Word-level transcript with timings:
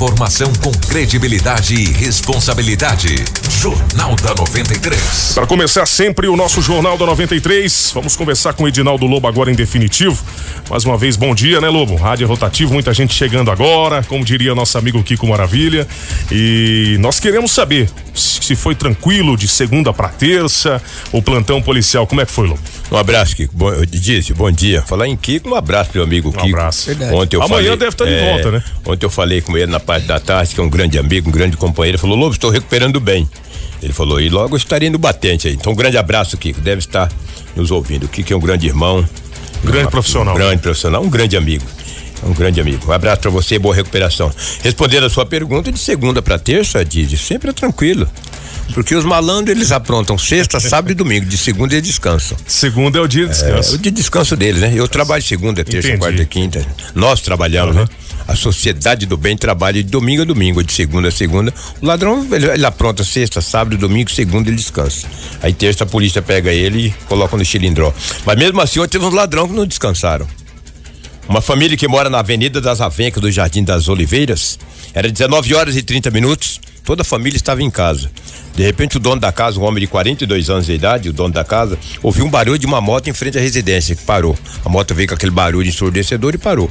Informação 0.00 0.50
com 0.62 0.72
credibilidade 0.88 1.74
e 1.74 1.92
responsabilidade. 1.92 3.22
Jornal 3.60 4.16
da 4.16 4.34
93. 4.34 5.32
Para 5.34 5.46
começar 5.46 5.84
sempre 5.84 6.26
o 6.26 6.34
nosso 6.38 6.62
Jornal 6.62 6.96
da 6.96 7.04
93, 7.04 7.90
vamos 7.92 8.16
conversar 8.16 8.54
com 8.54 8.66
Edinaldo 8.66 9.04
Lobo 9.04 9.28
agora 9.28 9.50
em 9.50 9.54
definitivo. 9.54 10.24
Mais 10.70 10.86
uma 10.86 10.96
vez, 10.96 11.16
bom 11.16 11.34
dia, 11.34 11.60
né, 11.60 11.68
Lobo? 11.68 11.96
Rádio 11.96 12.26
Rotativo, 12.26 12.72
muita 12.72 12.94
gente 12.94 13.12
chegando 13.12 13.50
agora, 13.50 14.02
como 14.04 14.24
diria 14.24 14.54
nosso 14.54 14.78
amigo 14.78 15.02
Kiko 15.02 15.26
Maravilha. 15.26 15.86
E 16.32 16.96
nós 17.00 17.20
queremos 17.20 17.52
saber 17.52 17.90
se 18.20 18.54
foi 18.54 18.74
tranquilo 18.74 19.36
de 19.36 19.48
segunda 19.48 19.92
para 19.92 20.08
terça, 20.08 20.82
o 21.12 21.22
plantão 21.22 21.60
policial, 21.62 22.06
como 22.06 22.20
é 22.20 22.26
que 22.26 22.32
foi, 22.32 22.48
Lobo? 22.48 22.60
Um 22.90 22.96
abraço, 22.96 23.36
Kiko. 23.36 23.56
Bom, 23.56 23.70
disse, 23.86 24.34
bom 24.34 24.50
dia. 24.50 24.82
Falar 24.82 25.06
em 25.06 25.16
Kiko, 25.16 25.50
um 25.50 25.54
abraço, 25.54 25.90
meu 25.94 26.02
amigo 26.02 26.30
Kiko. 26.32 26.46
Um 26.46 26.48
abraço. 26.48 26.86
Verdade. 26.86 27.14
Ontem 27.14 27.36
eu 27.36 27.42
Amanhã 27.42 27.62
falei, 27.62 27.76
deve 27.76 27.88
estar 27.90 28.04
de 28.04 28.12
é, 28.12 28.32
volta, 28.32 28.50
né? 28.50 28.64
Ontem 28.84 29.06
eu 29.06 29.10
falei 29.10 29.40
com 29.40 29.56
ele 29.56 29.70
na 29.70 29.80
parte 29.80 30.06
da 30.06 30.18
tarde, 30.18 30.54
que 30.54 30.60
é 30.60 30.62
um 30.62 30.68
grande 30.68 30.98
amigo, 30.98 31.28
um 31.28 31.32
grande 31.32 31.56
companheiro. 31.56 31.96
Ele 31.96 32.00
falou, 32.00 32.16
Lobo, 32.16 32.32
estou 32.32 32.50
recuperando 32.50 33.00
bem. 33.00 33.28
Ele 33.82 33.92
falou, 33.92 34.20
e 34.20 34.28
logo 34.28 34.54
eu 34.54 34.58
estarei 34.58 34.90
no 34.90 34.98
batente 34.98 35.48
aí. 35.48 35.54
Então, 35.54 35.72
um 35.72 35.76
grande 35.76 35.96
abraço, 35.96 36.36
Kiko. 36.36 36.60
Deve 36.60 36.80
estar 36.80 37.10
nos 37.56 37.70
ouvindo. 37.70 38.04
O 38.04 38.08
Kiko 38.08 38.32
é 38.32 38.36
um 38.36 38.40
grande 38.40 38.66
irmão. 38.66 39.08
Grande 39.64 39.90
profissional. 39.90 40.34
Um 40.34 40.38
grande 40.38 40.62
profissional, 40.62 41.02
um 41.02 41.10
grande 41.10 41.36
amigo. 41.36 41.64
Um 42.22 42.32
grande 42.34 42.60
amigo. 42.60 42.88
Um 42.88 42.92
abraço 42.92 43.20
pra 43.20 43.30
você, 43.30 43.58
boa 43.58 43.74
recuperação. 43.74 44.30
Respondendo 44.62 45.04
a 45.06 45.10
sua 45.10 45.24
pergunta, 45.24 45.72
de 45.72 45.78
segunda 45.78 46.20
pra 46.20 46.38
terça, 46.38 46.84
Didi, 46.84 47.16
sempre 47.16 47.50
é 47.50 47.52
tranquilo. 47.52 48.08
Porque 48.74 48.94
os 48.94 49.04
malandros 49.04 49.56
eles 49.56 49.72
aprontam 49.72 50.16
sexta, 50.16 50.60
sábado 50.60 50.92
e 50.92 50.94
domingo. 50.94 51.26
De 51.26 51.36
segunda 51.36 51.74
eles 51.74 51.86
descansam. 51.86 52.36
Segunda 52.46 52.98
é 52.98 53.02
o 53.02 53.08
dia 53.08 53.24
de 53.24 53.30
descanso. 53.30 53.72
É, 53.72 53.74
o 53.74 53.78
de 53.78 53.90
descanso 53.90 54.36
deles, 54.36 54.60
né? 54.60 54.72
Eu 54.74 54.86
trabalho 54.86 55.22
segunda, 55.22 55.64
terça, 55.64 55.88
Entendi. 55.88 56.00
quarta 56.00 56.22
e 56.22 56.26
quinta. 56.26 56.64
Nós 56.94 57.20
trabalhamos, 57.20 57.74
né? 57.74 57.86
A 58.28 58.36
sociedade 58.36 59.06
do 59.06 59.16
bem 59.16 59.36
trabalha 59.36 59.82
de 59.82 59.88
domingo 59.88 60.22
a 60.22 60.24
domingo, 60.24 60.62
de 60.62 60.72
segunda 60.72 61.08
a 61.08 61.10
segunda. 61.10 61.52
O 61.80 61.86
ladrão, 61.86 62.24
ele, 62.30 62.46
ele 62.48 62.64
apronta 62.64 63.02
sexta, 63.02 63.40
sábado, 63.40 63.76
domingo, 63.76 64.08
segunda 64.10 64.48
ele 64.48 64.56
descansa. 64.56 65.08
Aí 65.42 65.52
terça 65.52 65.82
a 65.82 65.86
polícia 65.86 66.22
pega 66.22 66.52
ele 66.52 66.88
e 66.88 66.90
coloca 67.08 67.36
no 67.36 67.44
cilindró. 67.44 67.92
Mas 68.24 68.38
mesmo 68.38 68.60
assim, 68.60 68.78
ontem 68.78 68.92
teve 68.92 69.04
uns 69.04 69.14
ladrão 69.14 69.48
que 69.48 69.54
não 69.54 69.66
descansaram. 69.66 70.28
Uma 71.30 71.40
família 71.40 71.76
que 71.76 71.86
mora 71.86 72.10
na 72.10 72.18
Avenida 72.18 72.60
das 72.60 72.80
Avencas 72.80 73.22
do 73.22 73.30
Jardim 73.30 73.62
das 73.62 73.86
Oliveiras, 73.86 74.58
era 74.92 75.08
19 75.08 75.54
horas 75.54 75.76
e 75.76 75.82
30 75.82 76.10
minutos, 76.10 76.60
toda 76.84 77.02
a 77.02 77.04
família 77.04 77.36
estava 77.36 77.62
em 77.62 77.70
casa. 77.70 78.10
De 78.56 78.64
repente, 78.64 78.96
o 78.96 79.00
dono 79.00 79.20
da 79.20 79.30
casa, 79.30 79.60
um 79.60 79.62
homem 79.62 79.80
de 79.80 79.86
42 79.86 80.50
anos 80.50 80.66
de 80.66 80.72
idade, 80.72 81.08
o 81.08 81.12
dono 81.12 81.32
da 81.32 81.44
casa, 81.44 81.78
ouviu 82.02 82.24
um 82.24 82.28
barulho 82.28 82.58
de 82.58 82.66
uma 82.66 82.80
moto 82.80 83.08
em 83.08 83.12
frente 83.12 83.38
à 83.38 83.40
residência, 83.40 83.94
que 83.94 84.02
parou. 84.02 84.36
A 84.64 84.68
moto 84.68 84.92
veio 84.92 85.06
com 85.06 85.14
aquele 85.14 85.30
barulho 85.30 85.68
ensurdecedor 85.68 86.34
e 86.34 86.38
parou. 86.38 86.68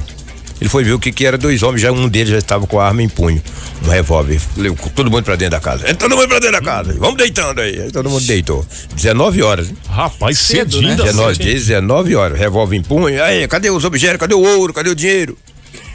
Ele 0.60 0.68
foi 0.68 0.84
ver 0.84 0.92
o 0.92 0.98
que 0.98 1.10
que 1.10 1.24
era 1.24 1.38
dois 1.38 1.62
homens, 1.62 1.80
já 1.80 1.90
um 1.90 2.06
deles 2.08 2.28
já 2.28 2.38
estava 2.38 2.66
com 2.66 2.78
a 2.78 2.86
arma 2.86 3.02
em 3.02 3.08
punho, 3.08 3.42
um 3.84 3.88
revólver. 3.88 4.38
Levou 4.56 4.90
todo 4.94 5.10
mundo 5.10 5.24
pra 5.24 5.34
dentro 5.36 5.52
da 5.52 5.60
casa. 5.60 5.84
Entra 5.84 5.96
todo 6.08 6.16
mundo 6.16 6.28
pra 6.28 6.38
dentro 6.38 6.60
da 6.60 6.62
casa. 6.62 6.94
Vamos 6.98 7.16
deitando 7.16 7.60
aí. 7.62 7.80
Aí 7.80 7.90
todo 7.90 8.10
mundo 8.10 8.24
deitou. 8.26 8.66
19 8.94 9.42
horas. 9.42 9.68
hein? 9.70 9.76
Rapaz, 9.88 10.38
Cedo, 10.38 10.72
cedinho 10.72 10.90
né? 10.90 10.96
da 10.96 11.04
19, 11.04 11.24
noite, 11.26 11.48
hein? 11.48 11.54
19 11.54 12.14
horas, 12.16 12.38
revólver 12.38 12.76
em 12.76 12.82
punho. 12.82 13.22
Aí, 13.24 13.48
cadê 13.48 13.70
os 13.70 13.84
objetos? 13.84 14.18
Cadê 14.18 14.34
o 14.34 14.40
ouro? 14.42 14.72
Cadê 14.74 14.90
o 14.90 14.94
dinheiro? 14.94 15.36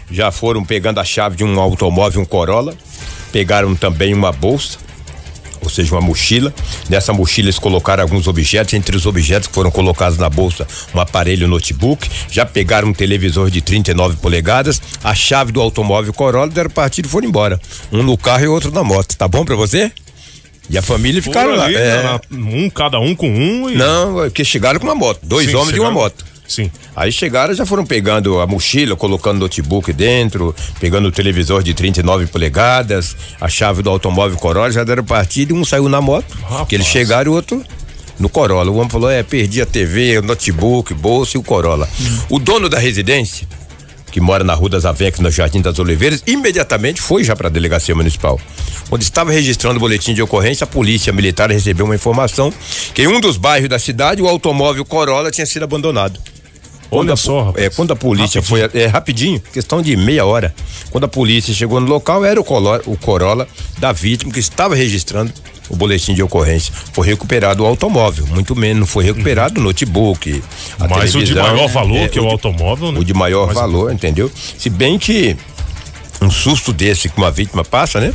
Já 0.10 0.32
foram 0.32 0.64
pegando 0.64 1.00
a 1.00 1.04
chave 1.06 1.36
de 1.38 1.44
um 1.44 1.60
automóvel, 1.60 2.22
um 2.22 2.26
Corolla. 2.26 2.74
Pegaram 3.32 3.76
também 3.76 4.14
uma 4.14 4.32
bolsa, 4.32 4.78
ou 5.66 5.70
seja, 5.72 5.94
uma 5.94 6.02
mochila. 6.02 6.54
Nessa 6.90 7.12
mochila 7.14 7.48
eles 7.48 7.60
colocaram 7.60 8.04
alguns 8.04 8.28
objetos. 8.28 8.74
Entre 8.74 8.96
os 8.96 9.06
objetos 9.06 9.48
que 9.48 9.54
foram 9.54 9.70
colocados 9.72 10.18
na 10.18 10.30
bolsa, 10.30 10.68
um 10.94 11.00
aparelho 11.00 11.48
notebook. 11.48 12.10
Já 12.32 12.46
pegaram 12.46 12.90
um 12.90 12.94
televisor 12.94 13.50
de 13.50 13.62
39 13.62 14.18
polegadas, 14.18 14.82
a 15.04 15.14
chave 15.16 15.52
do 15.52 15.62
automóvel 15.62 16.14
Corolla, 16.14 16.50
deram 16.50 16.70
partido 16.70 17.06
e 17.06 17.10
foram 17.10 17.28
embora. 17.28 17.60
Um 17.92 18.04
no 18.04 18.18
carro 18.18 18.44
e 18.44 18.48
outro 18.48 18.72
na 18.72 18.84
moto. 18.84 19.16
Tá 19.18 19.28
bom 19.28 19.44
pra 19.46 19.56
você? 19.56 19.92
E 20.70 20.78
a 20.78 20.82
família 20.82 21.22
ficaram 21.22 21.50
Foram 21.52 21.60
lá. 21.60 21.66
ali, 21.66 21.76
É. 21.76 22.20
um, 22.32 22.70
cada 22.72 23.00
um 23.00 23.14
com 23.14 23.30
um 23.30 23.70
e. 23.70 23.76
Não, 23.76 24.22
é 24.24 24.26
porque 24.30 24.44
chegaram 24.44 24.80
com 24.80 24.88
uma 24.88 24.96
moto. 24.96 25.20
Dois 25.22 25.48
Sim, 25.50 25.56
homens 25.56 25.76
e 25.76 25.80
uma 25.80 25.90
chegaram- 25.90 25.94
moto. 25.94 26.26
Sim. 26.48 26.72
Aí 26.96 27.12
chegaram, 27.12 27.54
já 27.54 27.66
foram 27.66 27.86
pegando 27.86 28.40
a 28.40 28.48
mochila, 28.48 28.96
colocando 28.96 29.40
notebook 29.40 29.92
dentro, 29.92 30.56
pegando 30.80 31.08
o 31.08 31.12
televisor 31.12 31.64
de 31.64 31.74
39 31.74 32.28
polegadas, 32.28 33.16
a 33.42 33.50
chave 33.50 33.82
do 33.82 33.90
automóvel 33.90 34.38
Corolla, 34.38 34.72
já 34.72 34.84
deram 34.84 35.04
partida 35.04 35.54
e 35.54 35.56
um 35.56 35.66
saiu 35.66 35.90
na 35.90 36.00
moto, 36.02 36.36
Rapaz. 36.44 36.68
que 36.68 36.76
eles 36.76 36.88
chegaram 36.88 37.32
e 37.32 37.34
o 37.34 37.36
outro 37.36 37.64
no 38.20 38.30
Corolla. 38.30 38.72
O 38.72 38.76
homem 38.78 38.90
falou: 38.90 39.10
é, 39.10 39.24
perdi 39.24 39.62
a 39.62 39.66
TV, 39.66 40.20
o 40.20 40.22
notebook, 40.22 40.94
bolsa 40.94 41.38
e 41.38 41.40
o 41.40 41.44
Corolla. 41.44 41.90
O 42.30 42.40
dono 42.40 42.70
da 42.70 42.80
residência, 42.80 43.48
que 44.16 44.22
mora 44.22 44.46
na 44.46 44.54
Rua 44.54 44.70
das 44.70 44.86
Avencas, 44.86 45.20
no 45.20 45.30
Jardim 45.30 45.60
das 45.60 45.78
Oliveiras, 45.78 46.24
imediatamente 46.26 47.02
foi 47.02 47.22
já 47.22 47.36
para 47.36 47.50
a 47.50 47.52
delegacia 47.52 47.94
municipal. 47.94 48.40
Onde 48.90 49.04
estava 49.04 49.30
registrando 49.30 49.76
o 49.76 49.80
boletim 49.82 50.14
de 50.14 50.22
ocorrência, 50.22 50.64
a 50.64 50.68
polícia 50.68 51.12
militar 51.12 51.52
recebeu 51.52 51.86
uma 51.86 51.96
informação 51.96 52.50
que 52.94 53.02
em 53.02 53.08
um 53.08 53.20
dos 53.20 53.36
bairros 53.36 53.68
da 53.68 53.78
cidade 53.78 54.22
o 54.22 54.28
automóvel 54.30 54.86
Corolla 54.86 55.32
tinha 55.32 55.46
sido 55.46 55.64
abandonado. 55.64 56.18
Quando 56.90 57.08
Olha 57.10 57.14
a, 57.14 57.18
só, 57.18 57.44
rapaz. 57.48 57.66
é, 57.66 57.70
quando 57.70 57.92
a 57.92 57.96
polícia 57.98 58.42
foi, 58.42 58.62
é 58.74 58.86
rapidinho, 58.86 59.42
questão 59.52 59.82
de 59.82 59.98
meia 59.98 60.24
hora. 60.24 60.56
Quando 60.92 61.04
a 61.04 61.10
polícia 61.10 61.54
chegou 61.54 61.82
no 61.82 61.88
local, 61.88 62.24
era 62.24 62.40
o, 62.40 62.46
o 62.86 62.98
Corolla 62.98 63.46
da 63.80 63.92
vítima 63.92 64.32
que 64.32 64.40
estava 64.40 64.76
registrando 64.76 65.34
o 65.70 65.76
boletim 65.76 66.14
de 66.14 66.22
ocorrência. 66.24 66.74
Foi 66.94 67.06
recuperado 67.06 67.64
o 67.64 67.66
automóvel, 67.66 68.26
muito 68.28 68.56
menos, 68.56 68.90
foi 68.90 69.04
recuperado 69.04 69.60
o 69.60 69.64
notebook. 69.64 70.44
a 70.80 70.88
Mas 70.88 71.16
o 71.16 71.24
de 71.24 71.36
maior 71.36 71.68
valor, 71.68 71.98
é, 71.98 72.08
que 72.08 72.20
é 72.20 72.22
o 72.22 72.28
automóvel, 72.28 72.92
né? 72.92 73.00
o 73.00 73.04
de 73.04 73.14
maior 73.14 73.48
Mas- 73.48 73.56
valor, 73.56 73.92
entendeu? 73.92 74.32
Se 74.58 74.70
bem 74.70 74.98
que 75.00 75.36
um 76.22 76.30
susto 76.30 76.72
desse 76.74 77.10
que 77.10 77.18
uma 77.18 77.32
vítima 77.32 77.64
passa, 77.64 78.00
né? 78.00 78.14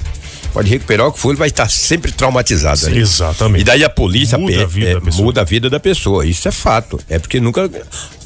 Pode 0.52 0.68
recuperar 0.68 1.06
o 1.06 1.12
que 1.12 1.18
for, 1.18 1.30
ele 1.30 1.38
vai 1.38 1.48
estar 1.48 1.70
sempre 1.70 2.10
traumatizado. 2.10 2.90
Exatamente. 2.90 3.60
E 3.60 3.64
daí 3.64 3.84
a 3.84 3.90
polícia 3.90 4.36
Muda 4.36 4.62
a 4.62 4.66
vida 4.66 5.00
é, 5.06 5.14
muda 5.22 5.40
a 5.42 5.44
vida 5.44 5.70
da 5.70 5.78
pessoa. 5.78 6.26
Isso 6.26 6.48
é 6.48 6.50
fato. 6.50 6.98
É 7.08 7.20
porque 7.20 7.38
nunca 7.38 7.70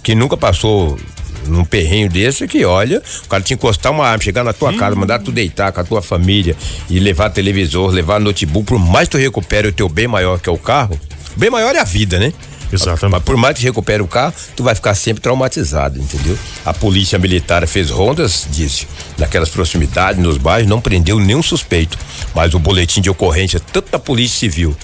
quem 0.02 0.14
nunca 0.14 0.36
passou 0.36 0.98
num 1.46 1.64
perrenho 1.64 2.08
desse 2.08 2.46
que 2.46 2.64
olha, 2.64 3.02
o 3.24 3.28
cara 3.28 3.42
te 3.42 3.54
encostar 3.54 3.92
uma 3.92 4.06
arma, 4.06 4.22
chegar 4.22 4.44
na 4.44 4.52
tua 4.52 4.70
Hum. 4.70 4.76
casa, 4.76 4.96
mandar 4.96 5.18
tu 5.18 5.30
deitar 5.32 5.72
com 5.72 5.80
a 5.80 5.84
tua 5.84 6.02
família 6.02 6.56
e 6.90 6.98
levar 6.98 7.30
televisor, 7.30 7.90
levar 7.90 8.20
notebook, 8.20 8.66
por 8.66 8.78
mais 8.78 9.08
tu 9.08 9.16
recupere 9.18 9.68
o 9.68 9.72
teu 9.72 9.88
bem 9.88 10.06
maior 10.08 10.38
que 10.40 10.48
é 10.48 10.52
o 10.52 10.58
carro, 10.58 10.98
o 11.36 11.38
bem 11.38 11.50
maior 11.50 11.74
é 11.74 11.80
a 11.80 11.84
vida, 11.84 12.18
né? 12.18 12.32
Exatamente. 12.72 13.12
Mas 13.12 13.22
por 13.22 13.36
mais 13.36 13.56
que 13.56 13.62
recupere 13.62 14.02
o 14.02 14.06
carro, 14.08 14.34
tu 14.56 14.64
vai 14.64 14.74
ficar 14.74 14.94
sempre 14.96 15.22
traumatizado, 15.22 16.00
entendeu? 16.00 16.36
A 16.64 16.72
polícia 16.74 17.18
militar 17.18 17.64
fez 17.68 17.88
rondas, 17.90 18.48
disse, 18.50 18.88
naquelas 19.16 19.48
proximidades, 19.48 20.20
nos 20.20 20.38
bairros, 20.38 20.68
não 20.68 20.80
prendeu 20.80 21.20
nenhum 21.20 21.42
suspeito. 21.42 21.96
Mas 22.34 22.52
o 22.52 22.58
boletim 22.58 23.00
de 23.00 23.08
ocorrência, 23.08 23.60
tanto 23.60 23.92
da 23.92 23.98
Polícia 23.98 24.38
Civil, 24.40 24.76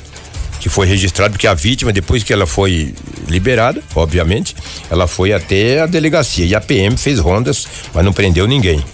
que 0.61 0.69
foi 0.69 0.87
registrado, 0.87 1.33
porque 1.33 1.47
a 1.47 1.55
vítima, 1.55 1.93
depois 1.93 2.23
que 2.23 2.33
ela 2.33 2.47
foi 2.47 2.95
liberada, 3.27 3.83
obviamente, 3.95 4.55
ela 4.91 5.07
foi 5.07 5.33
até 5.33 5.81
a 5.81 5.87
delegacia. 5.87 6.45
E 6.45 6.55
a 6.55 6.61
PM 6.61 6.97
fez 6.97 7.19
rondas, 7.19 7.67
mas 7.93 8.05
não 8.05 8.13
prendeu 8.13 8.47
ninguém. 8.47 8.85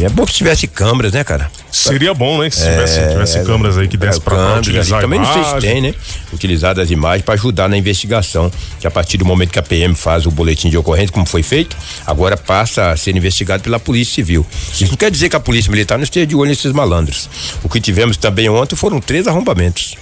É 0.00 0.08
bom 0.08 0.26
que 0.26 0.32
tivesse 0.32 0.66
câmeras, 0.66 1.12
né, 1.12 1.22
cara? 1.22 1.50
Seria 1.70 2.12
bom, 2.12 2.40
né? 2.40 2.50
Que 2.50 2.56
se 2.56 2.62
tivesse, 2.62 3.08
tivesse 3.08 3.44
câmeras 3.44 3.78
aí 3.78 3.86
que 3.86 3.96
desse 3.96 4.20
pra 4.20 4.34
câmeras 4.34 4.58
utilizar 4.66 4.98
ali. 4.98 5.04
Também 5.04 5.20
não 5.20 5.32
sei 5.32 5.44
se 5.44 5.60
tem, 5.60 5.80
né? 5.80 5.94
Utilizar 6.32 6.78
as 6.78 6.90
imagens 6.90 7.24
para 7.24 7.34
ajudar 7.34 7.68
na 7.68 7.76
investigação. 7.76 8.50
Que 8.80 8.86
a 8.86 8.90
partir 8.90 9.16
do 9.16 9.24
momento 9.24 9.50
que 9.50 9.58
a 9.58 9.62
PM 9.62 9.94
faz 9.94 10.26
o 10.26 10.30
boletim 10.30 10.68
de 10.68 10.76
ocorrência, 10.76 11.12
como 11.12 11.24
foi 11.26 11.44
feito, 11.44 11.76
agora 12.04 12.36
passa 12.36 12.90
a 12.90 12.96
ser 12.96 13.16
investigado 13.16 13.62
pela 13.62 13.78
Polícia 13.78 14.16
Civil. 14.16 14.44
Isso 14.72 14.88
não 14.88 14.96
quer 14.96 15.10
dizer 15.10 15.28
que 15.28 15.36
a 15.36 15.40
Polícia 15.40 15.70
Militar 15.70 15.96
não 15.96 16.04
esteja 16.04 16.26
de 16.26 16.34
olho 16.34 16.50
nesses 16.50 16.72
malandros. 16.72 17.30
O 17.62 17.68
que 17.68 17.80
tivemos 17.80 18.16
também 18.16 18.48
ontem 18.48 18.74
foram 18.74 19.00
três 19.00 19.28
arrombamentos. 19.28 19.94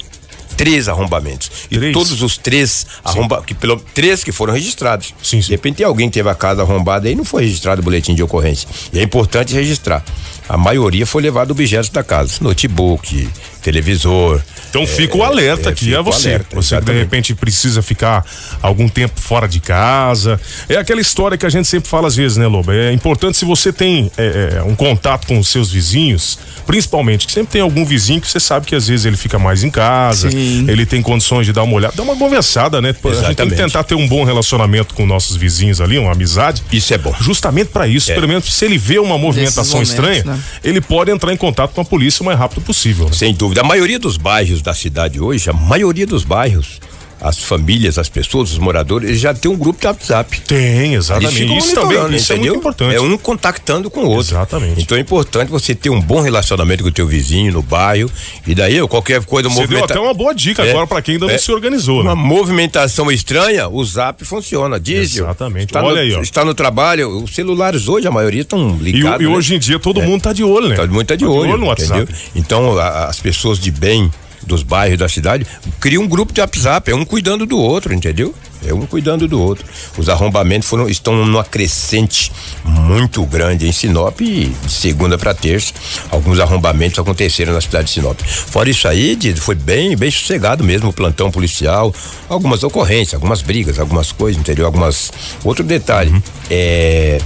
Três 0.57 0.89
arrombamentos. 0.89 1.51
E 1.71 1.77
Três? 1.77 1.93
todos 1.93 2.23
os 2.23 2.39
três 2.39 2.87
arromba, 3.05 3.43
que 3.43 3.55
pelo, 3.55 3.77
três 3.95 4.25
que 4.25 4.33
foram 4.33 4.55
registrados. 4.55 5.13
Sim, 5.23 5.41
sim. 5.43 5.47
De 5.49 5.53
repente 5.53 5.77
tem 5.77 5.87
alguém 5.87 6.09
que 6.09 6.15
teve 6.15 6.29
a 6.29 6.35
casa 6.35 6.63
arrombada 6.63 7.09
e 7.11 7.15
não 7.15 7.25
foi 7.25 7.43
registrado 7.43 7.81
o 7.81 7.85
boletim 7.85 8.15
de 8.15 8.23
ocorrência. 8.23 8.69
E 8.93 8.99
é 8.99 9.03
importante 9.03 9.55
registrar. 9.55 10.03
A 10.49 10.57
maioria 10.57 11.05
foi 11.07 11.23
levado 11.23 11.51
objetos 11.51 11.91
da 11.91 12.03
casa, 12.05 12.39
notebook, 12.41 13.29
televisor. 13.67 14.41
Então 14.71 14.87
fica 14.87 15.17
o 15.17 15.25
alerta 15.25 15.71
é, 15.71 15.73
aqui 15.73 15.95
a 15.95 16.01
você. 16.03 16.29
alerta, 16.29 16.55
você 16.55 16.55
que 16.55 16.61
de 16.61 16.67
exatamente. 16.91 16.99
repente 17.03 17.35
precisa 17.35 17.83
ficar 17.83 18.25
algum 18.63 18.89
tempo 18.89 19.21
fora 19.21 19.49
de 19.49 19.59
casa. 19.59 20.41
É 20.69 20.77
aquela 20.77 21.01
história 21.01 21.37
que 21.37 21.45
a 21.45 21.49
gente 21.49 21.67
sempre 21.67 21.89
fala 21.89 22.07
às 22.07 22.15
vezes, 22.15 22.37
né, 22.37 22.47
Lobo? 22.47 22.71
É 22.71 22.93
importante 22.93 23.37
se 23.37 23.45
você 23.45 23.73
tem 23.73 24.11
é, 24.17 24.59
é, 24.59 24.63
um 24.63 24.75
contato 24.77 25.27
com 25.27 25.39
os 25.39 25.49
seus 25.49 25.73
vizinhos, 25.73 26.39
principalmente, 26.67 27.27
que 27.27 27.33
sempre 27.33 27.53
tem 27.53 27.61
algum 27.61 27.85
vizinho 27.85 28.21
que 28.21 28.29
você 28.29 28.39
sabe 28.39 28.67
que 28.67 28.75
às 28.75 28.87
vezes 28.87 29.05
ele 29.07 29.17
fica 29.17 29.39
mais 29.39 29.65
em 29.65 29.71
casa, 29.71 30.31
Sim. 30.31 30.67
ele 30.69 30.87
tem 30.87 31.03
condições 31.03 31.45
de 31.47 31.53
dar 31.53 31.65
uma 31.65 31.75
olhada, 31.75 31.95
dá 31.97 32.03
uma 32.05 32.17
conversada, 32.17 32.81
né? 32.81 32.91
A 32.91 32.93
gente 32.93 33.03
tem 33.03 33.11
que 33.13 33.19
Exatamente. 33.27 33.57
tentar 33.57 33.83
ter 33.85 33.95
um 33.97 34.07
bom 34.07 34.23
relacionamento 34.25 34.95
com 34.95 35.05
nossos 35.07 35.37
vizinhos 35.37 35.81
ali, 35.81 35.99
uma 35.99 36.13
amizade. 36.13 36.63
Isso 36.71 36.95
é 36.95 36.99
bom. 36.99 37.15
Justamente 37.21 37.69
para 37.71 37.89
isso, 37.89 38.13
É. 38.13 38.15
pelo 38.15 38.29
menos 38.29 38.53
se 38.53 38.65
ele 38.65 38.79
vê 38.79 38.99
uma 38.99 39.19
movimentação 39.19 39.81
momentos, 39.81 39.91
estranha, 39.91 40.23
né? 40.25 40.39
ele 40.63 40.81
pode 40.81 41.11
entrar 41.11 41.33
em 41.33 41.37
contato 41.37 41.73
com 41.73 41.81
a 41.81 41.85
polícia 41.85 42.23
o 42.23 42.27
mais 42.27 42.39
rápido 42.39 42.61
possível. 42.61 43.07
né? 43.07 43.13
Sem 43.13 43.33
dúvida. 43.35 43.56
A 43.59 43.65
maioria 43.65 43.99
dos 43.99 44.19
bairros 44.19 44.61
da 44.61 44.75
cidade 44.75 45.19
hoje, 45.19 45.49
a 45.49 45.53
maioria 45.55 46.07
dos 46.07 46.25
bairros, 46.25 46.79
as 47.21 47.39
famílias, 47.39 47.99
as 47.99 48.09
pessoas, 48.09 48.53
os 48.53 48.59
moradores, 48.59 49.09
eles 49.09 49.21
já 49.21 49.33
tem 49.33 49.51
um 49.51 49.57
grupo 49.57 49.81
de 49.81 49.87
WhatsApp. 49.87 50.41
Tem, 50.43 50.95
exatamente. 50.95 51.57
Isso 51.57 51.75
também, 51.75 52.15
isso 52.15 52.33
é 52.33 52.37
muito 52.37 52.57
importante. 52.57 52.95
É 52.95 53.01
um 53.01 53.17
contactando 53.17 53.91
com 53.91 54.01
o 54.01 54.09
outro. 54.09 54.35
Exatamente. 54.35 54.83
Então 54.83 54.97
é 54.97 55.01
importante 55.01 55.51
você 55.51 55.75
ter 55.75 55.91
um 55.91 56.01
bom 56.01 56.21
relacionamento 56.21 56.83
com 56.83 56.91
o 56.91 56.93
teu 56.93 57.07
vizinho 57.07 57.53
no 57.53 57.63
bairro 57.63 58.11
e 58.47 58.55
daí 58.55 58.87
qualquer 58.87 59.25
coisa 59.25 59.49
Você 59.49 59.61
movimenta... 59.61 59.87
deu 59.87 59.97
até 59.97 60.01
uma 60.01 60.15
boa 60.15 60.35
dica 60.35 60.63
é, 60.63 60.71
agora 60.71 60.87
para 60.87 61.01
quem 61.01 61.15
ainda 61.15 61.27
é, 61.27 61.33
não 61.33 61.39
se 61.39 61.51
organizou, 61.51 62.03
Uma 62.03 62.15
né? 62.15 62.23
movimentação 62.23 63.11
estranha, 63.11 63.69
o 63.69 63.85
Zap 63.85 64.25
funciona, 64.25 64.79
diz. 64.79 65.17
Exatamente. 65.17 65.67
Está 65.67 65.83
Olha 65.83 65.97
no, 65.97 66.01
aí, 66.01 66.15
ó. 66.15 66.21
Está 66.21 66.45
no 66.45 66.55
trabalho, 66.55 67.25
os 67.25 67.35
celulares 67.35 67.89
hoje 67.89 68.07
a 68.07 68.11
maioria 68.11 68.43
estão 68.43 68.77
ligados. 68.77 69.21
E, 69.21 69.25
e, 69.25 69.27
hoje 69.27 69.55
em 69.55 69.59
dia 69.59 69.79
todo 69.79 70.01
é. 70.01 70.07
mundo 70.07 70.19
está 70.19 70.33
de 70.33 70.45
olho, 70.45 70.69
né? 70.69 70.77
Todo 70.77 70.91
mundo 70.91 71.03
está 71.03 71.17
de, 71.17 71.25
tá 71.25 71.31
de 71.31 71.37
olho 71.37 71.57
no 71.57 71.67
WhatsApp. 71.67 72.13
Então 72.35 72.79
a, 72.79 73.07
as 73.07 73.21
pessoas 73.21 73.59
de 73.59 73.71
bem 73.71 74.11
dos 74.47 74.63
bairros 74.63 74.99
da 74.99 75.09
cidade, 75.09 75.47
cria 75.81 76.01
um 76.01 76.07
grupo 76.07 76.33
de 76.33 76.41
WhatsApp, 76.41 76.91
é 76.91 76.95
um 76.95 77.05
cuidando 77.05 77.45
do 77.45 77.59
outro, 77.59 77.93
entendeu? 77.93 78.35
É 78.65 78.73
um 78.73 78.87
cuidando 78.87 79.29
do 79.29 79.41
outro. 79.41 79.65
Os 79.99 80.09
arrombamentos 80.09 80.69
foram, 80.69 80.89
estão 80.89 81.15
numa 81.25 81.45
crescente 81.45 82.33
muito 82.65 83.25
grande 83.27 83.69
em 83.69 83.73
Sinop 83.73 84.21
e 84.21 84.47
de 84.47 84.73
segunda 84.73 85.19
para 85.19 85.35
terça, 85.35 85.73
alguns 86.11 86.41
arrombamentos 86.41 86.99
aconteceram 86.99 87.53
na 87.53 87.61
cidade 87.61 87.89
de 87.89 87.91
Sinop. 87.93 88.19
Fora 88.21 88.71
isso 88.71 88.89
aí, 88.89 89.17
foi 89.37 89.55
bem, 89.55 89.97
bem 89.97 90.11
sossegado 90.11 90.65
mesmo 90.65 90.89
o 90.89 90.93
plantão 90.93 91.31
policial, 91.31 91.95
algumas 92.29 92.63
ocorrências, 92.63 93.15
algumas 93.15 93.43
brigas, 93.43 93.79
algumas 93.79 94.11
coisas, 94.11 94.41
entendeu? 94.41 94.67
Algumas 94.67 95.13
outro 95.45 95.63
detalhe, 95.63 96.11
uhum. 96.11 96.23
é 96.51 97.21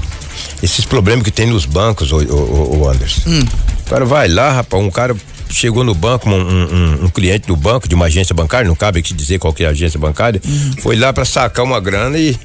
esses 0.63 0.85
problemas 0.85 1.25
que 1.25 1.31
tem 1.31 1.47
nos 1.47 1.65
bancos, 1.65 2.13
o, 2.13 2.19
o, 2.19 2.81
o 2.81 2.89
Anderson. 2.89 3.23
Hum. 3.29 3.43
O 3.87 3.91
cara 3.91 4.05
vai 4.05 4.29
lá, 4.29 4.53
rapaz, 4.53 4.83
um 4.83 4.91
cara 4.91 5.17
chegou 5.51 5.85
no 5.85 5.95
banco, 5.95 6.29
um, 6.29 6.35
um, 6.35 7.05
um, 7.05 7.09
cliente 7.09 7.47
do 7.47 7.57
banco, 7.57 7.89
de 7.89 7.95
uma 7.95 8.07
agência 8.07 8.35
bancária, 8.35 8.69
não 8.69 8.77
cabe 8.77 9.01
aqui 9.01 9.13
dizer 9.13 9.39
qual 9.39 9.53
que 9.53 9.65
é 9.65 9.67
a 9.67 9.71
agência 9.71 9.99
bancária, 9.99 10.41
uhum. 10.45 10.73
foi 10.81 10.97
lá 10.97 11.13
para 11.13 11.25
sacar 11.25 11.65
uma 11.65 11.81
grana 11.81 12.19
e 12.19 12.39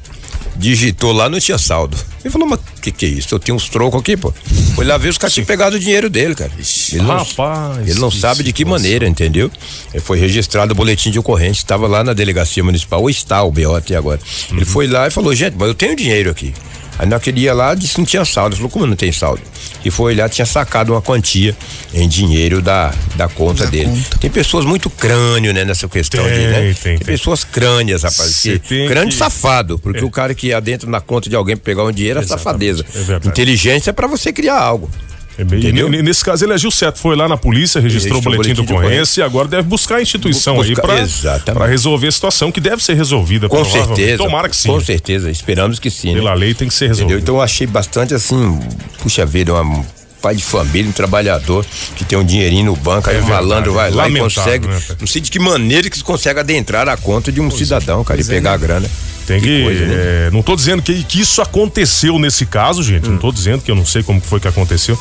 digitou 0.56 1.12
lá, 1.12 1.30
não 1.30 1.40
tinha 1.40 1.58
saldo. 1.58 1.98
Ele 2.24 2.32
falou, 2.32 2.48
mas 2.48 2.60
o 2.60 2.82
que 2.82 2.92
que 2.92 3.06
é 3.06 3.10
isso? 3.10 3.36
Eu 3.36 3.40
tenho 3.40 3.56
uns 3.56 3.70
trocos 3.70 4.00
aqui, 4.00 4.16
pô. 4.16 4.34
Foi 4.74 4.86
lá 4.86 4.98
ver 4.98 5.10
os 5.10 5.18
caras 5.18 5.34
tinham 5.34 5.46
pegado 5.46 5.76
o 5.76 5.80
dinheiro 5.80 6.10
dele, 6.10 6.34
cara. 6.34 6.52
Ele 6.58 7.02
não, 7.02 7.18
Rapaz, 7.18 7.88
ele 7.88 8.00
não 8.00 8.10
sabe 8.10 8.44
de 8.44 8.54
que 8.54 8.64
maneira, 8.66 9.08
entendeu? 9.08 9.52
Ele 9.94 10.02
foi 10.02 10.18
registrado 10.18 10.74
o 10.74 10.76
boletim 10.76 11.12
de 11.12 11.20
ocorrência, 11.20 11.62
estava 11.62 11.88
lá 11.88 12.04
na 12.04 12.14
delegacia 12.14 12.64
municipal, 12.64 13.02
ou 13.02 13.10
está 13.10 13.44
o 13.44 13.52
BO 13.52 13.76
até 13.76 13.96
agora. 13.96 14.20
Uhum. 14.50 14.58
Ele 14.58 14.66
foi 14.66 14.88
lá 14.88 15.08
e 15.08 15.12
falou, 15.12 15.36
gente, 15.36 15.56
mas 15.58 15.68
eu 15.68 15.76
tenho 15.76 15.96
dinheiro 15.96 16.32
aqui. 16.32 16.54
Aí 16.98 17.08
naquele 17.08 17.42
dia 17.42 17.54
lá 17.54 17.76
disse 17.76 17.96
que 17.96 18.00
não 18.00 18.06
tinha 18.06 18.24
saldo. 18.26 18.54
Ele 18.54 18.58
falou, 18.58 18.72
como 18.72 18.88
não 18.88 18.96
tem 18.96 19.12
saldo? 19.12 19.42
E 19.84 19.92
foi 19.92 20.14
olhar, 20.14 20.30
tinha 20.30 20.46
sacado 20.46 20.94
uma 20.94 21.02
quantia 21.02 21.56
em 21.94 22.08
dinheiro 22.08 22.62
da, 22.62 22.94
da 23.16 23.28
conta 23.28 23.66
da 23.66 23.70
dele. 23.70 23.90
Conta. 23.90 24.18
Tem 24.18 24.30
pessoas 24.30 24.66
muito 24.66 24.90
crânio, 24.90 25.54
né, 25.54 25.64
nessa 25.66 25.88
questão 25.88 26.24
tem, 26.24 26.34
de, 26.34 26.48
né? 26.48 26.54
Tem, 26.54 26.74
tem, 26.74 26.98
tem, 26.98 27.06
pessoas 27.06 27.44
crânias, 27.44 28.04
rapaz. 28.04 28.42
Que, 28.42 28.60
crânio 28.88 29.10
que... 29.10 29.16
safado, 29.16 29.78
porque 29.80 30.00
é. 30.00 30.04
o 30.04 30.10
cara 30.10 30.34
que 30.34 30.54
adentra 30.54 30.90
na 30.90 31.02
conta 31.02 31.30
de 31.30 31.36
alguém 31.36 31.56
pra 31.56 31.66
pegar 31.66 31.84
um 31.84 31.92
dinheiro 31.92 32.20
é 32.20 32.24
safadeza. 32.24 32.86
É 32.96 33.28
Inteligência 33.28 33.90
é 33.90 33.94
para 33.94 34.08
você 34.08 34.32
criar 34.32 34.60
algo. 34.60 34.90
É 35.38 35.42
Entendeu? 35.42 35.94
E, 35.94 36.02
nesse 36.02 36.24
caso 36.24 36.46
ele 36.46 36.54
agiu 36.54 36.72
certo, 36.72 37.00
foi 37.00 37.16
lá 37.16 37.28
na 37.28 37.36
polícia, 37.38 37.82
registrou, 37.82 38.20
o 38.20 38.22
boletim, 38.22 38.54
boletim 38.54 38.66
de 38.66 38.74
ocorrência 38.74 39.22
e 39.22 39.24
agora 39.24 39.48
deve 39.48 39.64
buscar 39.64 39.98
a 39.98 40.02
instituição 40.02 40.56
buscar, 40.56 40.90
aí 40.90 41.40
para 41.44 41.66
resolver 41.66 42.08
a 42.08 42.12
situação 42.12 42.52
que 42.52 42.62
deve 42.62 42.82
ser 42.82 42.94
resolvida. 42.94 43.50
Com 43.50 43.66
certeza. 43.66 44.18
Tomara 44.18 44.48
que 44.48 44.56
sim. 44.56 44.70
Com 44.70 44.80
certeza, 44.80 45.30
esperamos 45.30 45.80
que 45.80 45.92
sim. 45.92 46.14
Pela 46.14 46.32
né? 46.32 46.38
lei 46.38 46.54
tem 46.54 46.68
que 46.68 46.74
ser 46.74 46.88
resolvido. 46.88 47.20
Então 47.20 47.36
eu 47.36 47.42
achei 47.42 47.68
bastante 47.68 48.14
assim, 48.14 48.60
puxa 49.02 49.26
vida, 49.26 49.54
uma 49.54 49.86
pai 50.22 50.36
de 50.36 50.44
família, 50.44 50.90
um 50.90 50.94
trabalhador 50.94 51.64
que 51.96 52.04
tem 52.04 52.18
um 52.18 52.24
dinheirinho 52.24 52.66
no 52.66 52.76
banco, 52.76 53.10
aí 53.10 53.18
é 53.18 53.20
o 53.20 53.28
malandro 53.28 53.74
vai 53.74 53.92
lá 53.92 54.10
e 54.10 54.18
consegue. 54.18 54.68
Né? 54.68 54.82
Não 55.00 55.06
sei 55.06 55.22
de 55.22 55.30
que 55.30 55.38
maneira 55.38 55.88
que 55.88 55.98
se 55.98 56.04
consegue 56.04 56.40
adentrar 56.40 56.90
a 56.90 56.98
conta 56.98 57.32
de 57.32 57.40
um 57.40 57.48
pois 57.48 57.62
é. 57.62 57.66
cidadão, 57.66 58.04
cara, 58.04 58.20
e 58.20 58.24
pegar 58.24 58.52
é, 58.52 58.54
a 58.54 58.58
grana. 58.58 58.90
Tem 59.26 59.40
que. 59.40 59.48
que 59.48 59.64
coisa, 59.64 59.86
né? 59.86 59.96
é, 59.96 60.30
não 60.32 60.40
estou 60.40 60.56
dizendo 60.56 60.82
que, 60.82 61.04
que 61.04 61.20
isso 61.20 61.42
aconteceu 61.42 62.20
nesse 62.20 62.46
caso, 62.46 62.84
gente. 62.84 63.06
Hum. 63.06 63.10
Não 63.10 63.16
estou 63.16 63.32
dizendo 63.32 63.62
que 63.62 63.72
eu 63.72 63.76
não 63.76 63.86
sei 63.86 64.04
como 64.04 64.22
foi 64.22 64.40
que 64.40 64.48
aconteceu. 64.48 64.98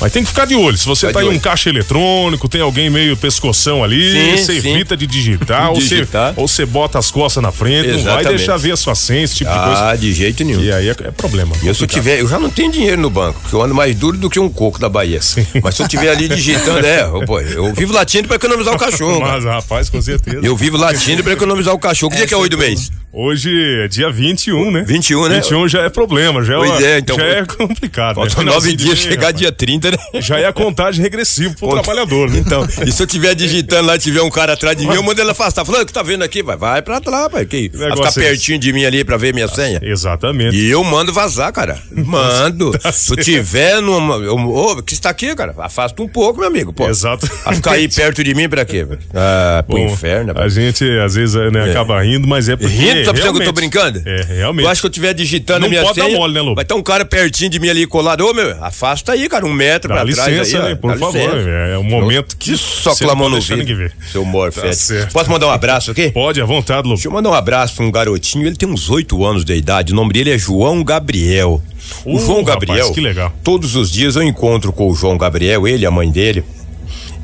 Mas 0.00 0.12
tem 0.12 0.22
que 0.22 0.28
ficar 0.28 0.44
de 0.44 0.54
olho. 0.54 0.76
Se 0.76 0.86
você 0.86 1.08
está 1.08 1.22
em 1.22 1.28
um 1.28 1.38
caixa 1.38 1.68
eletrônico, 1.68 2.48
tem 2.48 2.60
alguém 2.60 2.90
meio 2.90 3.16
pescoção 3.16 3.82
ali, 3.84 4.12
sim, 4.12 4.36
você 4.36 4.56
evita 4.56 4.96
de 4.96 5.06
digitar, 5.06 5.72
digitar. 5.74 6.34
Ou, 6.36 6.48
você, 6.48 6.64
bota 6.66 6.98
as 6.98 7.10
costas 7.10 7.42
na 7.42 7.52
frente, 7.52 7.88
Exatamente. 7.88 8.04
não 8.04 8.14
vai 8.14 8.24
deixar 8.24 8.56
ver 8.56 8.72
a 8.72 8.76
sua 8.76 8.94
senha, 8.94 9.22
esse 9.22 9.36
tipo 9.36 9.50
ah, 9.50 9.58
de 9.58 9.64
coisa. 9.64 9.88
Ah, 9.88 9.96
de 9.96 10.12
jeito 10.12 10.44
nenhum. 10.44 10.60
E 10.60 10.72
aí 10.72 10.88
é, 10.88 10.90
é 10.90 11.10
problema. 11.10 11.54
E 11.62 11.66
eu, 11.66 11.74
se 11.74 11.82
eu 11.82 11.86
tiver, 11.86 12.20
eu 12.20 12.28
já 12.28 12.38
não 12.38 12.50
tenho 12.50 12.70
dinheiro 12.70 13.00
no 13.00 13.10
banco, 13.10 13.40
porque 13.40 13.54
eu 13.54 13.62
ando 13.62 13.74
mais 13.74 13.94
duro 13.94 14.18
do 14.18 14.28
que 14.28 14.38
um 14.38 14.48
coco 14.48 14.78
da 14.78 14.88
Bahia. 14.88 15.20
Sim. 15.20 15.46
Mas 15.62 15.74
se 15.74 15.82
eu 15.82 15.88
tiver 15.88 16.10
ali 16.10 16.28
digitando, 16.28 16.86
é, 16.86 17.04
pô, 17.24 17.40
eu 17.40 17.72
vivo 17.74 17.92
latindo 17.92 18.28
para 18.28 18.36
economizar 18.36 18.74
o 18.74 18.78
cachorro. 18.78 19.20
Mas, 19.28 19.44
rapaz, 19.44 19.90
com 19.90 20.00
certeza. 20.00 20.40
Eu 20.42 20.56
vivo 20.56 20.76
latindo 20.76 21.22
para 21.22 21.32
economizar 21.32 21.74
o 21.74 21.78
cachorro. 21.78 22.10
Que 22.10 22.18
dia 22.18 22.26
que 22.26 22.34
é 22.34 22.36
hoje 22.36 22.50
do 22.50 22.58
mês? 22.58 22.90
Hoje 23.10 23.50
é 23.84 23.88
dia 23.88 24.10
21, 24.10 24.70
né? 24.70 24.84
21, 24.86 25.28
né? 25.28 25.36
21 25.36 25.66
já 25.66 25.80
é 25.80 25.88
problema, 25.88 26.44
já, 26.44 26.56
pois 26.56 26.82
é, 26.82 26.98
então, 26.98 27.16
já 27.16 27.24
é 27.24 27.44
complicado. 27.46 28.16
Faltam 28.16 28.44
né? 28.44 28.52
nove 28.52 28.76
dias, 28.76 28.98
chegar 28.98 29.28
rapaz. 29.28 29.36
dia 29.36 29.50
30, 29.50 29.92
né? 29.92 29.96
Já 30.20 30.38
é 30.38 30.44
a 30.44 30.52
contagem 30.52 31.02
regressiva 31.02 31.54
pro 31.54 31.68
Conta... 31.68 31.82
trabalhador, 31.82 32.30
né? 32.30 32.38
Então, 32.38 32.68
e 32.86 32.92
se 32.92 33.02
eu 33.02 33.06
estiver 33.06 33.34
digitando 33.34 33.86
lá, 33.86 33.98
tiver 33.98 34.20
um 34.20 34.28
cara 34.28 34.52
atrás 34.52 34.76
de 34.76 34.86
mim, 34.86 34.94
eu 34.94 35.02
mando 35.02 35.22
ele 35.22 35.30
afastar. 35.30 35.64
Falando, 35.64 35.86
que 35.86 35.92
tá 35.92 36.02
vendo 36.02 36.22
aqui? 36.22 36.42
Vai, 36.42 36.58
vai 36.58 36.82
pra 36.82 37.00
lá, 37.06 37.30
pai. 37.30 37.46
Que, 37.46 37.70
vai 37.70 37.96
ficar 37.96 38.08
é 38.08 38.12
pertinho 38.12 38.58
de 38.58 38.72
mim 38.74 38.84
ali 38.84 39.02
pra 39.02 39.16
ver 39.16 39.32
minha 39.32 39.48
senha. 39.48 39.80
Exatamente. 39.82 40.54
E 40.54 40.68
eu 40.68 40.84
mando 40.84 41.10
vazar, 41.10 41.50
cara. 41.50 41.78
Mando. 41.90 42.72
tá 42.78 42.92
se 42.92 43.10
eu 43.10 43.16
tiver 43.16 43.80
numa. 43.80 44.16
Ô, 44.18 44.72
oh, 44.72 44.82
que 44.82 44.92
está 44.92 45.08
aqui, 45.08 45.34
cara? 45.34 45.54
Afasta 45.56 46.02
um 46.02 46.08
pouco, 46.08 46.40
meu 46.40 46.48
amigo, 46.48 46.74
pô. 46.74 46.86
Exato. 46.86 47.26
A 47.46 47.54
ficar 47.54 47.72
aí 47.72 47.88
perto 47.90 48.22
de 48.22 48.34
mim 48.34 48.50
pra 48.50 48.66
quê? 48.66 48.86
Ah, 49.14 49.64
pro 49.66 49.78
Bom, 49.78 49.86
inferno. 49.86 50.34
A 50.36 50.48
gente, 50.48 50.84
às 51.00 51.14
vezes, 51.14 51.34
né, 51.50 51.68
é. 51.68 51.70
acaba 51.70 52.02
rindo, 52.02 52.28
mas 52.28 52.50
é 52.50 52.56
porque. 52.56 52.74
Rindo? 52.74 52.97
Pensando 53.04 53.32
que 53.34 53.42
eu 53.42 53.46
tô 53.46 53.52
brincando? 53.52 54.02
É, 54.04 54.22
realmente. 54.22 54.64
Eu 54.64 54.70
acho 54.70 54.80
que 54.80 54.86
eu 54.86 54.90
estiver 54.90 55.14
digitando 55.14 55.60
não 55.60 55.68
minha 55.68 55.82
pode 55.82 55.94
senha. 55.94 56.10
Dar 56.10 56.16
mole, 56.16 56.34
né, 56.34 56.40
Lobo? 56.40 56.56
Vai 56.56 56.64
ter 56.64 56.74
um 56.74 56.82
cara 56.82 57.04
pertinho 57.04 57.50
de 57.50 57.58
mim 57.58 57.68
ali 57.68 57.86
colado. 57.86 58.26
Ô, 58.26 58.32
meu, 58.32 58.62
afasta 58.62 59.12
aí, 59.12 59.28
cara, 59.28 59.46
um 59.46 59.52
metro 59.52 59.88
Dá 59.88 59.96
pra 59.96 60.04
licença, 60.04 60.30
trás 60.30 60.54
aí. 60.54 60.62
Né, 60.70 60.74
por 60.74 60.92
Dá 60.92 60.98
favor, 60.98 61.18
licença. 61.18 61.48
é 61.48 61.78
um 61.78 61.84
momento 61.84 62.36
que. 62.36 62.56
Só 62.56 62.94
clamou 62.94 63.28
no 63.28 63.40
vídeo. 63.40 63.90
Seu 64.10 64.24
Morfete. 64.24 64.88
Tá 64.88 65.08
Posso 65.12 65.30
mandar 65.30 65.46
um 65.46 65.50
abraço 65.50 65.90
aqui? 65.90 66.10
Pode, 66.10 66.40
à 66.40 66.44
vontade, 66.44 66.82
Lobo. 66.82 66.94
Deixa 66.94 67.08
eu 67.08 67.12
mandar 67.12 67.30
um 67.30 67.34
abraço 67.34 67.76
pra 67.76 67.84
um 67.84 67.90
garotinho, 67.90 68.46
ele 68.46 68.56
tem 68.56 68.68
uns 68.68 68.90
oito 68.90 69.24
anos 69.24 69.44
de 69.44 69.54
idade. 69.54 69.92
O 69.92 69.96
nome 69.96 70.12
dele 70.12 70.30
é 70.30 70.38
João 70.38 70.82
Gabriel. 70.82 71.62
O 72.04 72.16
uh, 72.16 72.20
João 72.20 72.44
Gabriel. 72.44 72.76
Rapaz, 72.76 72.94
que 72.94 73.00
legal. 73.00 73.32
Todos 73.42 73.76
os 73.76 73.90
dias 73.90 74.16
eu 74.16 74.22
encontro 74.22 74.72
com 74.72 74.90
o 74.90 74.94
João 74.94 75.16
Gabriel, 75.16 75.66
ele 75.66 75.86
a 75.86 75.90
mãe 75.90 76.10
dele, 76.10 76.44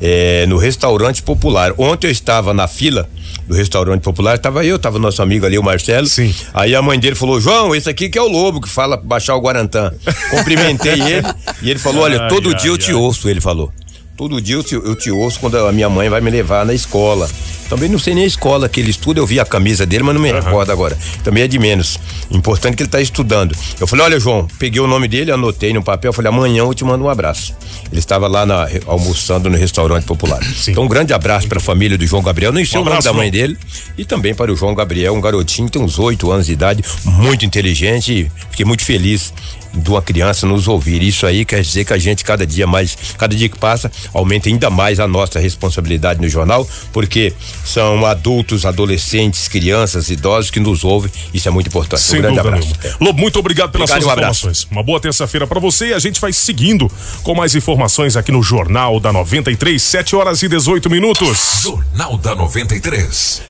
é, 0.01 0.45
no 0.47 0.57
restaurante 0.57 1.21
popular. 1.21 1.73
Ontem 1.77 2.07
eu 2.07 2.11
estava 2.11 2.53
na 2.53 2.67
fila 2.67 3.09
do 3.47 3.53
restaurante 3.53 4.01
popular, 4.01 4.37
tava 4.39 4.65
eu, 4.65 4.79
tava 4.79 4.97
nosso 4.99 5.21
amigo 5.21 5.45
ali, 5.45 5.57
o 5.57 5.63
Marcelo. 5.63 6.07
Sim. 6.07 6.33
Aí 6.53 6.75
a 6.75 6.81
mãe 6.81 6.99
dele 6.99 7.15
falou: 7.15 7.39
João, 7.39 7.75
esse 7.75 7.89
aqui 7.89 8.09
que 8.09 8.17
é 8.17 8.21
o 8.21 8.27
lobo 8.27 8.61
que 8.61 8.69
fala 8.69 8.97
baixar 8.97 9.35
o 9.35 9.41
Guarantã. 9.41 9.93
Cumprimentei 10.29 11.01
ele 11.01 11.27
e 11.61 11.69
ele 11.69 11.79
falou: 11.79 12.03
Olha, 12.03 12.27
todo 12.27 12.49
ai, 12.49 12.55
dia 12.55 12.69
ai, 12.71 12.75
eu 12.75 12.77
te 12.77 12.91
ai. 12.91 12.95
ouço, 12.95 13.29
ele 13.29 13.41
falou. 13.41 13.71
Todo 14.17 14.39
dia 14.39 14.55
eu 14.55 14.63
te, 14.63 14.75
eu 14.75 14.95
te 14.95 15.11
ouço 15.11 15.39
quando 15.41 15.57
a 15.57 15.71
minha 15.73 15.89
mãe 15.89 16.09
vai 16.09 16.21
me 16.21 16.31
levar 16.31 16.65
na 16.65 16.73
escola. 16.73 17.29
Também 17.67 17.89
não 17.89 17.99
sei 17.99 18.15
nem 18.15 18.23
a 18.23 18.27
escola 18.27 18.69
que 18.69 18.79
ele 18.79 18.89
estuda, 18.89 19.19
eu 19.19 19.25
vi 19.25 19.41
a 19.41 19.45
camisa 19.45 19.85
dele, 19.85 20.03
mas 20.03 20.15
não 20.15 20.21
me 20.21 20.31
uhum. 20.31 20.39
recordo 20.39 20.71
agora. 20.71 20.97
Também 21.21 21.43
é 21.43 21.47
de 21.47 21.59
menos. 21.59 21.99
Importante 22.31 22.77
que 22.77 22.83
ele 22.83 22.87
está 22.87 23.01
estudando. 23.01 23.53
Eu 23.77 23.85
falei, 23.85 24.05
olha, 24.05 24.19
João, 24.19 24.47
peguei 24.57 24.79
o 24.79 24.87
nome 24.87 25.09
dele, 25.09 25.31
anotei 25.31 25.73
no 25.73 25.83
papel, 25.83 26.13
falei, 26.13 26.29
amanhã 26.29 26.59
eu 26.63 26.73
te 26.73 26.85
mando 26.85 27.03
um 27.03 27.09
abraço. 27.09 27.53
Ele 27.95 27.99
estava 27.99 28.27
lá 28.27 28.45
na, 28.45 28.67
almoçando 28.87 29.49
no 29.49 29.57
restaurante 29.57 30.03
popular. 30.03 30.43
Sim. 30.43 30.71
Então, 30.71 30.83
um 30.83 30.87
grande 30.87 31.13
abraço 31.13 31.47
para 31.47 31.59
a 31.59 31.61
família 31.61 31.97
do 31.97 32.05
João 32.05 32.21
Gabriel. 32.21 32.51
Não 32.51 32.63
sei 32.65 32.79
um 32.79 32.83
o 32.83 32.85
nome 32.85 33.01
da 33.01 33.13
mãe 33.13 33.31
dele. 33.31 33.57
E 33.97 34.03
também 34.03 34.35
para 34.35 34.51
o 34.51 34.55
João 34.55 34.75
Gabriel, 34.75 35.13
um 35.13 35.21
garotinho, 35.21 35.69
tem 35.69 35.81
uns 35.81 35.97
oito 35.97 36.29
anos 36.29 36.47
de 36.47 36.51
idade, 36.51 36.83
muito 37.05 37.45
inteligente. 37.45 38.29
Fiquei 38.51 38.65
muito 38.65 38.83
feliz 38.83 39.33
de 39.75 39.89
uma 39.89 40.01
criança 40.01 40.47
nos 40.47 40.67
ouvir. 40.67 41.01
Isso 41.03 41.25
aí 41.25 41.43
quer 41.43 41.61
dizer 41.61 41.85
que 41.85 41.93
a 41.93 41.97
gente, 41.97 42.23
cada 42.23 42.45
dia 42.45 42.65
mais, 42.65 42.97
cada 43.17 43.35
dia 43.35 43.49
que 43.49 43.57
passa, 43.57 43.91
aumenta 44.13 44.49
ainda 44.49 44.69
mais 44.69 44.99
a 44.99 45.07
nossa 45.07 45.39
responsabilidade 45.39 46.21
no 46.21 46.29
jornal, 46.29 46.67
porque 46.91 47.33
são 47.63 48.05
adultos, 48.05 48.65
adolescentes, 48.65 49.47
crianças, 49.47 50.09
idosos 50.09 50.49
que 50.49 50.59
nos 50.59 50.83
ouvem. 50.83 51.11
Isso 51.33 51.47
é 51.47 51.51
muito 51.51 51.67
importante. 51.67 52.01
Sem 52.01 52.19
um 52.19 52.21
grande 52.21 52.39
abraço. 52.39 52.73
Lobo, 52.99 53.19
muito 53.19 53.39
obrigado 53.39 53.71
pelas 53.71 53.89
obrigado, 53.89 54.03
suas 54.03 54.15
um 54.15 54.19
informações. 54.19 54.67
Uma 54.71 54.83
boa 54.83 54.99
terça-feira 54.99 55.45
para 55.45 55.59
você 55.59 55.87
e 55.87 55.93
a 55.93 55.99
gente 55.99 56.19
vai 56.21 56.31
seguindo 56.31 56.89
com 57.23 57.35
mais 57.35 57.53
informações 57.85 58.17
aqui 58.17 58.31
no 58.31 58.41
Jornal 58.41 58.99
da 58.99 59.13
93, 59.13 59.81
7 59.81 60.15
horas 60.15 60.41
e 60.41 60.47
18 60.47 60.89
minutos. 60.89 61.61
Jornal 61.61 62.17
da 62.17 62.33
93. 62.33 63.43